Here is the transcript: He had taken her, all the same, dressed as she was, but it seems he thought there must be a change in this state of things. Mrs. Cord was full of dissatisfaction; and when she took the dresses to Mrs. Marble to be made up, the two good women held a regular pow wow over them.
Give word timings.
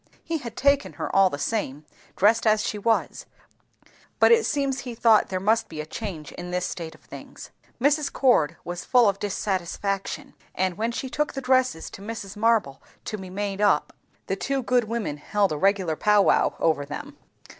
He 0.23 0.39
had 0.39 0.57
taken 0.57 0.93
her, 0.93 1.15
all 1.15 1.29
the 1.29 1.37
same, 1.37 1.85
dressed 2.15 2.47
as 2.47 2.63
she 2.65 2.79
was, 2.79 3.27
but 4.19 4.31
it 4.31 4.47
seems 4.47 4.79
he 4.79 4.95
thought 4.95 5.29
there 5.29 5.39
must 5.39 5.69
be 5.69 5.79
a 5.79 5.85
change 5.85 6.31
in 6.31 6.49
this 6.49 6.65
state 6.65 6.95
of 6.95 7.01
things. 7.01 7.51
Mrs. 7.79 8.11
Cord 8.11 8.57
was 8.63 8.83
full 8.83 9.07
of 9.07 9.19
dissatisfaction; 9.19 10.33
and 10.55 10.75
when 10.75 10.91
she 10.91 11.07
took 11.07 11.33
the 11.33 11.39
dresses 11.39 11.91
to 11.91 12.01
Mrs. 12.01 12.35
Marble 12.35 12.81
to 13.05 13.15
be 13.19 13.29
made 13.29 13.61
up, 13.61 13.93
the 14.25 14.35
two 14.35 14.63
good 14.63 14.85
women 14.85 15.17
held 15.17 15.51
a 15.51 15.57
regular 15.59 15.95
pow 15.95 16.23
wow 16.23 16.55
over 16.57 16.83
them. 16.83 17.15